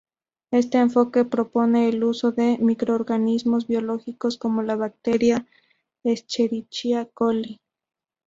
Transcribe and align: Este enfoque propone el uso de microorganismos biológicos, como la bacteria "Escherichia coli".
Este 0.49 0.79
enfoque 0.79 1.25
propone 1.25 1.87
el 1.87 2.03
uso 2.03 2.31
de 2.31 2.57
microorganismos 2.59 3.67
biológicos, 3.67 4.39
como 4.39 4.63
la 4.63 4.75
bacteria 4.75 5.45
"Escherichia 6.03 7.05
coli". 7.13 7.61